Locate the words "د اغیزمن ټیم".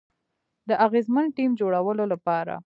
0.69-1.51